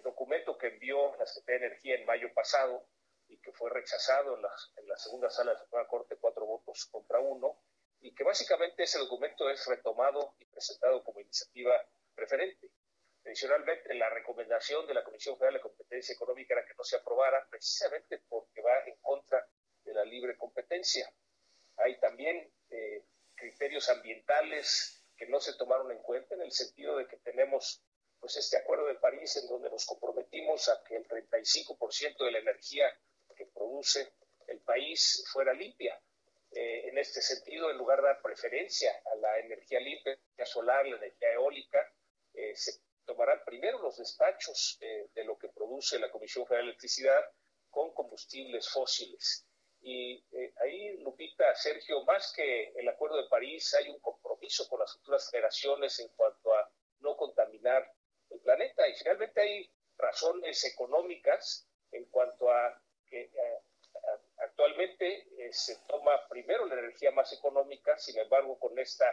documento 0.03 0.59
que 0.59 0.67
envió 0.67 1.17
la 1.17 1.25
Secretaría 1.25 1.61
de 1.61 1.67
Energía 1.69 1.95
en 1.95 2.05
mayo 2.05 2.35
pasado 2.35 2.87
y 3.29 3.39
que 3.39 3.53
fue 3.53 3.71
rechazado 3.71 4.37
en 4.37 4.43
la, 4.43 4.53
en 4.77 4.89
la 4.89 4.97
segunda 4.99 5.31
sala 5.31 5.53
de 5.53 5.59
la 5.59 5.65
Suprema 5.65 5.89
Corte, 5.89 6.17
cuatro 6.21 6.45
votos 6.45 6.87
contra 6.91 7.21
uno, 7.21 7.63
y 8.01 8.15
que 8.15 8.25
básicamente 8.25 8.83
ese 8.83 8.99
documento 8.99 9.49
es 9.49 9.67
retomado 9.67 10.35
y 10.41 10.45
presentado 10.45 11.03
como 11.05 11.21
iniciativa 11.21 11.73
preferente. 12.15 12.69
Adicionalmente, 13.25 13.95
la 13.95 14.11
recomendación 14.11 14.87
de 14.87 14.95
la 14.95 15.05
Comisión 15.05 15.37
Federal 15.39 15.55
de 15.55 15.61
Competencia 15.61 16.15
Económica 16.15 16.55
era 16.55 16.67
que 16.67 16.75
no 16.75 16.85
se 16.85 16.97
aprobara 16.97 17.47
precisamente 17.49 18.21
porque 18.29 18.61
va 18.63 18.85
en 18.87 18.97
contra 19.01 19.47
de 19.85 19.95
la 19.95 20.05
libre 20.05 20.37
competencia. 20.37 21.13
Hay 21.77 21.99
también 22.01 22.53
eh, 22.71 23.05
criterios 23.35 23.89
ambientales 23.89 25.05
que 25.17 25.27
no 25.27 25.41
se 25.41 25.55
tomaron 25.55 25.91
en 25.93 26.03
cuenta 26.03 26.35
en 26.35 26.43
el 26.43 26.53
sentido 26.53 26.97
de 26.97 27.07
que 27.07 27.17
tenemos 27.19 27.83
pues 28.19 28.37
este 28.37 28.57
acuerdo 28.57 28.87
de 28.87 28.95
París 28.97 29.37
en 29.37 29.49
donde 29.49 29.71
nos 29.71 29.85
comprometimos 29.85 30.69
a 30.69 30.83
que 30.85 30.97
el 30.97 31.07
35% 31.09 32.25
de 32.25 32.31
la 32.31 32.39
energía 32.39 32.87
que 33.37 33.47
produce 33.47 34.13
el 34.47 34.61
país 34.61 35.25
fuera 35.33 35.53
limpia. 35.53 36.01
Eh, 36.53 36.89
en 36.89 36.99
este 36.99 37.23
sentido, 37.23 37.71
en 37.71 37.79
lugar 37.79 38.01
de 38.01 38.09
dar 38.09 38.23
preferencia 38.23 38.93
a 39.13 39.17
la 39.17 39.39
energía 39.39 39.81
limpia, 39.81 40.19
la 40.37 40.47
solar, 40.47 40.87
la 40.87 40.97
energía 40.97 41.33
eólica, 41.33 41.93
eh, 42.35 42.55
se 42.55 42.81
tomarán 43.05 43.43
primero 43.45 43.81
los 43.81 43.97
despachos 43.97 44.79
eh, 44.81 45.09
de 45.15 45.25
lo 45.25 45.37
que 45.39 45.49
produce 45.49 45.99
la 45.99 46.11
Comisión 46.11 46.47
Federal 46.47 46.67
de 46.67 46.71
Electricidad 46.71 47.25
con 47.71 47.93
combustibles 47.95 48.69
fósiles. 48.69 49.47
Y 49.81 50.25
ahí, 50.61 50.99
Lupita, 50.99 51.55
Sergio, 51.57 52.05
más 52.05 52.33
que 52.37 52.73
el 52.77 52.89
Acuerdo 52.89 53.17
de 53.17 53.29
París, 53.29 53.75
hay 53.75 53.89
un 53.89 53.99
compromiso 53.99 54.69
con 54.69 54.79
las 54.79 54.93
futuras 54.93 55.29
generaciones 55.29 55.99
en 55.99 56.09
cuanto 56.15 56.55
a 56.55 56.71
no 57.01 57.17
contaminar 57.17 57.93
el 58.31 58.39
planeta. 58.41 58.87
Y 58.87 58.95
finalmente 58.95 59.41
hay 59.41 59.71
razones 59.99 60.65
económicas 60.65 61.67
en 61.91 62.05
cuanto 62.05 62.49
a 62.51 62.81
que 63.07 63.31
actualmente 64.39 65.27
eh, 65.39 65.53
se 65.53 65.77
toma 65.87 66.13
primero 66.29 66.67
la 66.67 66.75
energía 66.75 67.11
más 67.11 67.33
económica, 67.33 67.97
sin 67.99 68.19
embargo, 68.19 68.59
con 68.59 68.79
esta 68.79 69.07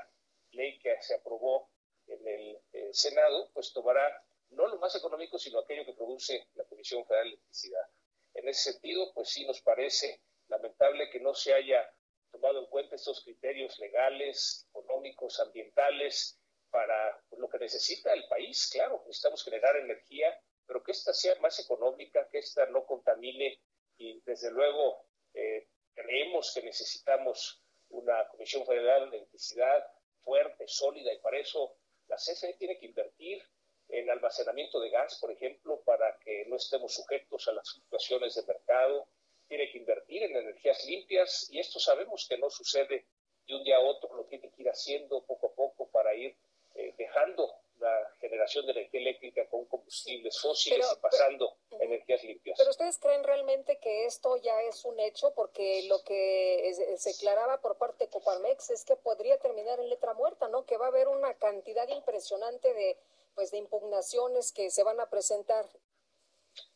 ley 0.51 0.79
que 0.79 0.95
se 1.01 1.15
aprobó 1.15 1.69
en 2.09 2.27
el 2.27 2.61
eh, 2.73 2.89
Senado, 2.91 3.49
pues 3.53 3.71
tomará 3.73 4.23
no 4.49 4.67
lo 4.67 4.77
más 4.79 4.95
económico, 4.95 5.37
sino 5.37 5.59
aquello 5.59 5.85
que 5.85 5.93
produce 5.93 6.47
la 6.55 6.63
Comisión 6.65 7.05
Federal 7.05 7.27
de 7.27 7.33
Electricidad. 7.33 7.87
En 8.33 8.47
ese 8.47 8.71
sentido, 8.71 9.13
pues 9.13 9.29
sí 9.29 9.45
nos 9.45 9.61
parece 9.61 10.21
lamentable 10.47 11.09
que 11.09 11.19
no 11.19 11.33
se 11.33 11.53
haya 11.53 11.87
tomado 12.31 12.59
en 12.59 12.65
cuenta 12.67 12.95
estos 12.95 13.23
criterios 13.23 13.77
legales, 13.79 14.67
económicos, 14.69 15.39
ambientales, 15.39 16.39
para 16.69 17.19
lo 17.37 17.49
que 17.49 17.57
necesita 17.59 18.13
el 18.13 18.27
país. 18.27 18.69
Claro, 18.71 19.03
necesitamos 19.05 19.43
generar 19.43 19.75
energía, 19.77 20.39
pero 20.65 20.83
que 20.83 20.91
ésta 20.91 21.13
sea 21.13 21.35
más 21.39 21.59
económica, 21.59 22.27
que 22.31 22.39
ésta 22.39 22.65
no 22.67 22.85
contamine 22.85 23.59
y 23.97 24.21
desde 24.21 24.51
luego 24.51 25.05
eh, 25.33 25.67
creemos 25.93 26.53
que 26.53 26.61
necesitamos 26.61 27.63
una 27.89 28.27
Comisión 28.29 28.65
Federal 28.65 29.09
de 29.09 29.17
Electricidad 29.17 29.83
fuerte, 30.21 30.67
sólida, 30.67 31.11
y 31.11 31.19
para 31.19 31.39
eso 31.39 31.78
la 32.09 32.17
CFE 32.17 32.55
tiene 32.57 32.77
que 32.77 32.87
invertir 32.87 33.41
en 33.87 34.09
almacenamiento 34.09 34.79
de 34.79 34.89
gas, 34.89 35.17
por 35.19 35.31
ejemplo, 35.31 35.81
para 35.81 36.17
que 36.19 36.45
no 36.47 36.57
estemos 36.57 36.93
sujetos 36.93 37.47
a 37.47 37.53
las 37.53 37.71
fluctuaciones 37.71 38.35
de 38.35 38.43
mercado, 38.43 39.07
tiene 39.47 39.71
que 39.71 39.79
invertir 39.79 40.23
en 40.23 40.35
energías 40.35 40.85
limpias, 40.85 41.49
y 41.51 41.59
esto 41.59 41.79
sabemos 41.79 42.27
que 42.27 42.37
no 42.37 42.49
sucede 42.49 43.05
de 43.47 43.55
un 43.55 43.63
día 43.63 43.77
a 43.77 43.81
otro, 43.81 44.13
lo 44.15 44.25
tiene 44.25 44.51
que 44.51 44.61
ir 44.61 44.69
haciendo 44.69 45.23
poco 45.25 45.47
a 45.47 45.55
poco 45.55 45.87
para 45.89 46.13
ir 46.13 46.35
eh, 46.75 46.93
dejando 46.97 47.51
la 47.79 48.15
generación 48.19 48.65
de 48.65 48.73
energía 48.73 48.99
eléctrica 48.99 49.47
con 49.47 49.65
combustibles 49.65 50.39
fósiles 50.39 50.85
y 50.95 50.99
pasando 50.99 51.57
energías 51.79 52.23
limpias. 52.23 52.57
Pero 52.57 52.69
ustedes 52.69 52.97
creen 52.97 53.23
realmente 53.23 53.79
que 53.79 54.05
esto 54.05 54.37
ya 54.37 54.61
es 54.63 54.85
un 54.85 54.99
hecho 54.99 55.33
porque 55.33 55.83
lo 55.87 56.03
que 56.03 56.71
se 56.97 57.09
declaraba 57.09 57.61
por 57.61 57.77
parte 57.77 58.05
de 58.05 58.09
Coparmex 58.09 58.69
es 58.69 58.85
que 58.85 58.95
podría 58.95 59.37
terminar 59.39 59.79
en 59.79 59.89
letra 59.89 60.13
muerta, 60.13 60.47
¿no? 60.47 60.65
Que 60.65 60.77
va 60.77 60.85
a 60.85 60.89
haber 60.89 61.07
una 61.07 61.33
cantidad 61.35 61.87
impresionante 61.87 62.73
de 62.73 62.97
pues 63.35 63.51
de 63.51 63.57
impugnaciones 63.57 64.51
que 64.51 64.69
se 64.69 64.83
van 64.83 64.99
a 64.99 65.09
presentar. 65.09 65.65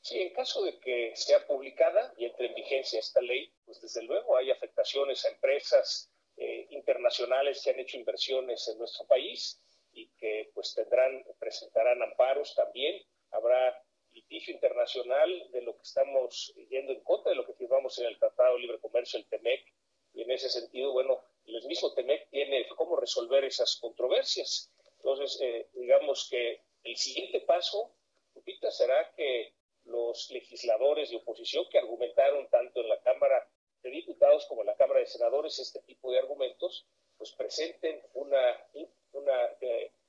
Sí, 0.02 0.22
en 0.22 0.34
caso 0.34 0.64
de 0.64 0.80
que 0.80 1.14
sea 1.16 1.46
publicada 1.46 2.14
y 2.18 2.26
entre 2.26 2.48
en 2.48 2.56
vigencia 2.56 3.00
esta 3.00 3.22
ley, 3.22 3.54
pues 3.66 3.82
desde 3.82 4.04
luego 4.04 4.38
hay 4.38 4.52
afectaciones 4.52 5.26
a 5.26 5.30
empresas 5.30 6.10
eh, 6.38 6.68
internacionales 6.70 7.62
que 7.64 7.72
han 7.72 7.80
hecho 7.80 7.98
inversiones 7.98 8.68
en 8.68 8.78
nuestro 8.78 9.06
país 9.08 9.62
y 9.92 10.10
que 10.18 10.50
pues 10.54 10.74
tendrán, 10.74 11.24
presentarán 11.40 12.02
amparos 12.02 12.56
también. 12.56 13.02
Habrá 13.32 13.78
litigio 14.30 14.54
internacional 14.54 15.52
de 15.52 15.62
lo 15.62 15.76
que 15.76 15.84
estamos 15.84 16.54
yendo 16.70 16.94
en 16.94 17.02
contra 17.02 17.32
de 17.32 17.36
lo 17.36 17.46
que 17.46 17.54
firmamos 17.54 17.98
en 18.00 18.08
el 18.08 18.18
Tratado 18.18 18.56
de 18.56 18.62
Libre 18.62 18.80
Comercio, 18.80 19.20
el 19.20 19.26
TEMEC, 19.26 19.74
y 20.14 20.22
en 20.22 20.32
ese 20.32 20.50
sentido, 20.50 20.92
bueno, 20.92 21.22
el 21.46 21.66
mismo 21.66 21.94
TEMEC 21.94 22.30
tiene 22.30 22.68
cómo 22.70 22.96
resolver 22.96 23.44
esas 23.44 23.78
controversias. 23.78 24.72
Entonces, 24.98 25.40
eh, 25.42 25.68
digamos 25.74 26.28
que 26.30 26.62
el 26.84 26.96
siguiente 26.98 27.42
paso, 27.42 27.92
Lupita, 28.36 28.72
será 28.72 29.12
que 29.16 29.54
los 29.86 30.30
legisladores 30.32 31.10
de 31.10 31.18
oposición 31.18 31.66
que 31.70 31.80
argumentaron 31.80 32.48
tanto 32.50 32.82
en 32.82 32.90
la 32.90 33.02
Cámara 33.02 33.50
de 33.82 33.90
Diputados 33.90 34.46
como 34.46 34.62
en 34.62 34.68
la 34.68 34.76
Cámara 34.76 35.02
de 35.02 35.08
Senadores 35.08 35.60
este 35.60 35.82
tipo 35.82 36.12
de 36.12 36.20
argumentos, 36.20 36.86
pues 37.18 37.32
presenten 37.32 38.02
una 38.14 38.68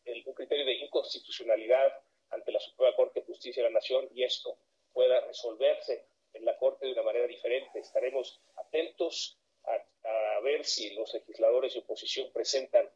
eh, 0.05 0.23
un 0.27 0.35
criterio 0.35 0.65
de 0.65 0.75
inconstitucionalidad 0.75 1.93
ante 2.31 2.53
la 2.53 2.61
Suprema 2.61 2.95
Corte 2.97 3.21
de 3.21 3.27
Justicia 3.27 3.63
de 3.63 3.71
la 3.71 3.75
Nación 3.75 4.09
y 4.15 4.25
esto 4.25 4.57
pueda 4.93 5.21
resolverse 5.21 6.07
en 6.33 6.45
la 6.45 6.57
Corte 6.59 6.87
de 6.87 6.93
una 6.93 7.03
manera 7.03 7.27
diferente. 7.27 7.79
Estaremos 7.79 8.41
atentos 8.57 9.39
a, 9.65 10.41
ver 10.43 10.65
si 10.67 10.91
los 10.91 11.15
legisladores 11.15 11.73
de 11.73 11.81
oposición 11.81 12.31
presentan 12.31 12.87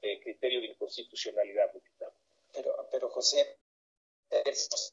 eh, 0.00 0.18
criterio 0.20 0.60
de 0.60 0.66
inconstitucionalidad. 0.66 1.70
Pero, 2.52 2.88
pero 2.90 3.08
José, 3.08 3.56
¿es 4.44 4.92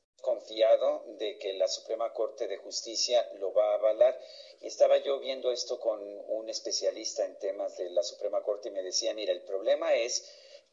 de 1.18 1.38
que 1.38 1.54
la 1.54 1.68
Suprema 1.68 2.12
Corte 2.14 2.48
de 2.48 2.58
Justicia 2.58 3.28
lo 3.40 3.54
va 3.54 3.72
a 3.72 3.76
avalar? 3.76 4.20
Y 4.62 4.68
estaba 4.68 4.98
yo 4.98 5.20
viendo 5.20 5.52
esto 5.52 5.80
con 5.80 6.00
un 6.28 6.50
especialista 6.50 7.26
en 7.26 7.38
temas 7.40 7.78
de 7.78 7.90
la 7.90 8.04
Suprema 8.04 8.42
Corte 8.42 8.70
y 8.70 8.72
me 8.72 8.84
decía, 8.84 9.14
mira, 9.14 9.32
el 9.32 9.42
problema 9.42 9.94
es 9.94 10.24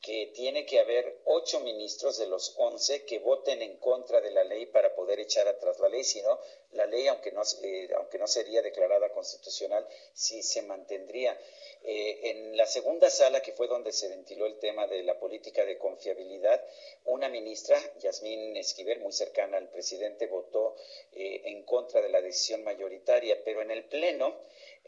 que 0.07 0.31
tiene 0.33 0.65
que 0.65 0.79
haber 0.79 1.19
ocho 1.25 1.59
ministros 1.59 2.17
de 2.19 2.29
los 2.29 2.55
once 2.59 3.05
que 3.05 3.19
voten 3.19 3.61
en 3.61 3.77
contra 3.79 4.21
de 4.21 4.31
la 4.31 4.45
ley 4.45 4.67
para 4.67 4.95
poder 4.95 5.19
echar 5.19 5.49
atrás 5.49 5.81
la 5.81 5.89
ley, 5.89 6.05
si 6.05 6.23
no, 6.23 6.39
la 6.75 6.87
ley, 6.87 7.09
aunque 7.09 7.33
no, 7.33 7.43
eh, 7.65 7.89
aunque 7.97 8.17
no 8.17 8.29
sería 8.29 8.63
declarada 8.63 9.09
constitucional, 9.09 9.85
sí 10.15 10.45
se 10.45 10.63
mantendría. 10.63 11.37
Eh, 11.83 12.31
en 12.31 12.57
la 12.57 12.67
segunda 12.67 13.11
sala, 13.11 13.43
que 13.43 13.51
fue 13.51 13.67
donde 13.67 13.91
se 13.91 14.09
ventiló 14.09 14.47
el 14.47 14.61
tema 14.61 14.87
de 14.87 15.03
la 15.03 15.19
política 15.19 15.65
de 15.65 15.77
confiabilidad, 15.77 16.65
una 17.05 17.29
ministra, 17.29 17.77
Yasmín 17.99 18.57
Esquivel, 18.57 19.01
muy 19.01 19.13
cercana 19.13 19.57
al 19.57 19.71
presidente, 19.71 20.29
votó 20.29 20.77
eh, 21.15 21.43
en 21.47 21.65
contra 21.65 22.01
de 22.01 22.11
la 22.11 22.21
decisión 22.21 22.63
mayoritaria, 22.63 23.43
pero 23.45 23.61
en 23.61 23.73
el 23.73 23.85
Pleno, 23.85 24.37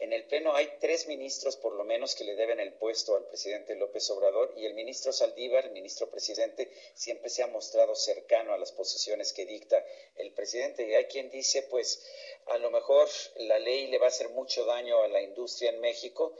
en 0.01 0.13
el 0.13 0.25
Pleno 0.25 0.53
hay 0.55 0.77
tres 0.79 1.07
ministros 1.07 1.57
por 1.57 1.73
lo 1.73 1.83
menos 1.83 2.15
que 2.15 2.23
le 2.23 2.35
deben 2.35 2.59
el 2.59 2.73
puesto 2.73 3.15
al 3.15 3.25
presidente 3.25 3.75
López 3.75 4.09
Obrador 4.11 4.53
y 4.55 4.65
el 4.65 4.73
ministro 4.73 5.11
Saldívar, 5.11 5.65
el 5.65 5.71
ministro 5.71 6.09
presidente, 6.09 6.71
siempre 6.93 7.29
se 7.29 7.43
ha 7.43 7.47
mostrado 7.47 7.95
cercano 7.95 8.53
a 8.53 8.57
las 8.57 8.71
posiciones 8.71 9.33
que 9.33 9.45
dicta 9.45 9.83
el 10.15 10.31
presidente. 10.33 10.87
Y 10.87 10.95
hay 10.95 11.05
quien 11.05 11.29
dice, 11.29 11.63
pues, 11.63 12.05
a 12.47 12.57
lo 12.57 12.71
mejor 12.71 13.07
la 13.35 13.59
ley 13.59 13.87
le 13.87 13.97
va 13.97 14.05
a 14.05 14.09
hacer 14.09 14.29
mucho 14.29 14.65
daño 14.65 15.01
a 15.01 15.07
la 15.07 15.21
industria 15.21 15.71
en 15.71 15.81
México, 15.81 16.33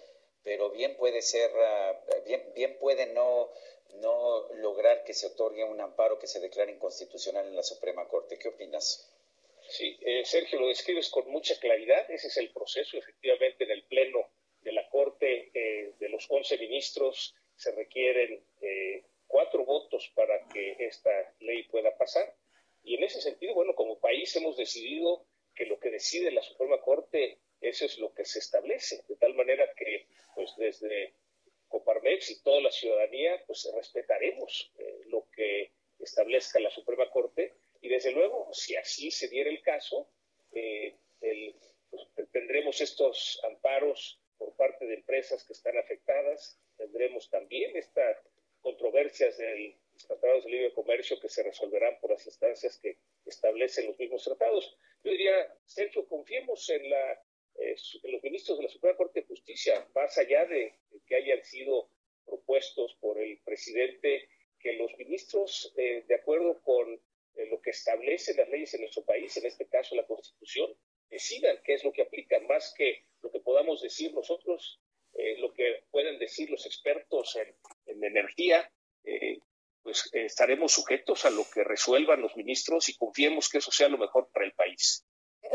pero 0.43 0.69
bien 0.71 0.95
puede 0.95 1.21
ser, 1.21 1.51
ah, 1.55 2.01
bien, 2.25 2.51
bien 2.55 2.77
puede 2.79 3.07
no, 3.07 3.51
no 3.95 4.53
lograr 4.53 5.03
que 5.03 5.13
se 5.13 5.27
otorgue 5.27 5.63
un 5.63 5.81
amparo 5.81 6.17
que 6.17 6.27
se 6.27 6.39
declare 6.39 6.71
inconstitucional 6.71 7.45
en 7.47 7.55
la 7.55 7.63
Suprema 7.63 8.07
Corte. 8.07 8.39
¿Qué 8.39 8.47
opinas? 8.47 9.09
Sí, 9.69 9.97
eh, 10.01 10.25
Sergio, 10.25 10.59
lo 10.59 10.67
describes 10.67 11.09
con 11.09 11.29
mucha 11.29 11.57
claridad. 11.59 12.09
Ese 12.09 12.27
es 12.27 12.37
el 12.37 12.51
proceso. 12.51 12.97
Efectivamente, 12.97 13.63
en 13.63 13.71
el 13.71 13.83
Pleno 13.83 14.27
de 14.61 14.71
la 14.71 14.89
Corte, 14.89 15.51
eh, 15.53 15.93
de 15.99 16.09
los 16.09 16.25
11 16.29 16.57
ministros, 16.57 17.35
se 17.55 17.71
requieren 17.71 18.43
eh, 18.61 19.03
cuatro 19.27 19.63
votos 19.65 20.11
para 20.15 20.47
que 20.49 20.75
esta 20.79 21.11
ley 21.39 21.63
pueda 21.63 21.95
pasar. 21.97 22.35
Y 22.83 22.95
en 22.95 23.03
ese 23.03 23.21
sentido, 23.21 23.53
bueno, 23.53 23.75
como 23.75 23.99
país 23.99 24.35
hemos 24.35 24.57
decidido 24.57 25.25
que 25.53 25.65
lo 25.65 25.79
que 25.79 25.91
decide 25.91 26.31
la 26.31 26.41
Suprema 26.41 26.81
Corte 26.81 27.37
eso 27.61 27.85
es 27.85 27.99
lo 27.99 28.13
que 28.13 28.25
se 28.25 28.39
establece, 28.39 29.03
de 29.07 29.15
tal 29.17 29.33
manera 29.33 29.69
que 29.75 30.07
pues 30.33 30.55
desde 30.57 31.13
Coparmex 31.67 32.31
y 32.31 32.41
toda 32.41 32.61
la 32.61 32.71
ciudadanía 32.71 33.43
pues 33.45 33.69
respetaremos 33.75 34.71
eh, 34.77 35.01
lo 35.07 35.27
que 35.31 35.73
establezca 35.99 36.59
la 36.59 36.71
Suprema 36.71 37.09
Corte 37.09 37.53
y 37.89 37.93
desde 37.93 38.11
luego 38.11 38.49
si 38.53 38.75
así 38.75 39.09
se 39.09 39.27
diera 39.27 39.49
el 39.49 39.61
caso 39.61 40.07
eh, 40.51 40.95
pues, 41.89 42.29
tendremos 42.31 42.79
estos 42.81 43.41
amparos 43.43 44.21
por 44.37 44.55
parte 44.55 44.85
de 44.85 44.93
empresas 44.93 45.43
que 45.43 45.53
están 45.53 45.75
afectadas 45.77 46.59
tendremos 46.77 47.29
también 47.29 47.75
estas 47.75 48.17
controversias 48.61 49.37
del 49.37 49.75
tratados 50.07 50.45
de 50.45 50.51
libre 50.51 50.73
comercio 50.73 51.19
que 51.19 51.29
se 51.29 51.43
resolverán 51.43 51.99
por 51.99 52.11
las 52.11 52.25
instancias 52.25 52.77
que 52.79 52.97
establecen 53.25 53.87
los 53.87 53.99
mismos 53.99 54.23
tratados. 54.23 54.77
Yo 55.03 55.11
diría, 55.11 55.53
Sergio, 55.65 56.07
confiemos 56.07 56.69
en 56.69 56.89
la 56.89 57.21
eh, 57.55 57.75
los 58.03 58.23
ministros 58.23 58.57
de 58.57 58.63
la 58.63 58.69
Suprema 58.69 58.95
Corte 58.95 59.19
de 59.19 59.27
Justicia, 59.27 59.85
más 59.93 60.17
allá 60.17 60.45
de, 60.45 60.73
que 61.05 61.15
hayan 61.17 61.43
sido 61.43 61.89
propuestos 62.25 62.95
por 63.01 63.19
el 63.19 63.39
presidente, 63.39 64.29
que 64.59 64.73
los 64.73 64.97
ministros, 64.97 65.73
eh, 65.75 66.05
de 66.07 66.15
acuerdo 66.15 66.61
con 66.61 67.01
eh, 67.39 67.47
lo 67.47 67.61
que 67.61 67.71
establecen 67.71 68.37
las 68.37 68.49
leyes 68.49 68.73
en 68.73 68.81
nuestro 68.81 69.03
país, 69.03 69.35
en 69.37 69.45
este 69.45 69.67
caso 69.67 69.95
la 69.95 70.05
Constitución, 70.05 70.75
decidan 71.09 71.57
qué 71.63 71.73
es 71.73 71.83
lo 71.83 71.91
que 71.91 72.03
aplican, 72.03 72.45
más 72.47 72.73
que 72.77 73.05
lo 73.21 73.31
que 73.31 73.39
podamos 73.39 73.81
decir 73.81 74.13
nosotros, 74.13 74.79
lo 75.39 75.53
que 75.53 75.83
pueden 75.91 76.19
decir 76.19 76.49
los 76.49 76.65
expertos 76.65 77.35
en, 77.35 77.53
en 77.87 78.03
energía, 78.03 78.71
pues 79.81 80.07
estaremos 80.13 80.71
sujetos 80.71 81.25
a 81.25 81.29
lo 81.29 81.43
que 81.51 81.63
resuelvan 81.63 82.21
los 82.21 82.37
ministros 82.37 82.87
y 82.89 82.95
confiemos 82.95 83.49
que 83.49 83.57
eso 83.57 83.71
sea 83.71 83.89
lo 83.89 83.97
mejor 83.97 84.29
para 84.31 84.45
el 84.45 84.53
país. 84.53 85.03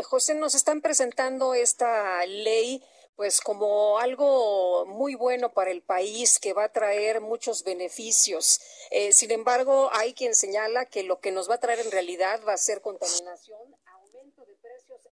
José, 0.02 0.34
nos 0.34 0.54
están 0.54 0.80
presentando 0.80 1.54
esta 1.54 2.24
ley 2.26 2.82
pues 3.16 3.40
como 3.40 3.98
algo 3.98 4.86
muy 4.86 5.14
bueno 5.14 5.52
para 5.52 5.70
el 5.70 5.82
país 5.82 6.38
que 6.38 6.52
va 6.52 6.64
a 6.64 6.72
traer 6.72 7.20
muchos 7.20 7.64
beneficios. 7.64 8.60
Eh, 8.90 9.12
sin 9.12 9.30
embargo, 9.30 9.90
hay 9.92 10.14
quien 10.14 10.34
señala 10.34 10.86
que 10.86 11.02
lo 11.02 11.20
que 11.20 11.32
nos 11.32 11.48
va 11.48 11.56
a 11.56 11.60
traer 11.60 11.80
en 11.80 11.90
realidad 11.90 12.40
va 12.46 12.54
a 12.54 12.58
ser 12.58 12.80
contaminación 12.80 13.58